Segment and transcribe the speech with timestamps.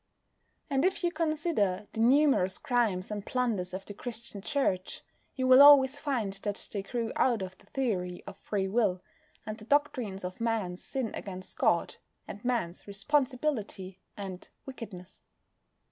[0.67, 5.03] And if you consider the numerous crimes and blunders of the Christian Church,
[5.35, 9.03] you will always find that they grew out of the theory of Free Will,
[9.45, 15.21] and the doctrines of Man's sin against God, and Man's responsibility and "wickedness."